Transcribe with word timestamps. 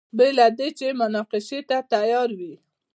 بې 0.17 0.27
له 0.37 0.47
دې 0.57 0.69
چې 0.79 0.87
مناقشې 1.01 1.59
ته 1.69 1.77
تیار 1.91 2.29
وي. 2.39 2.53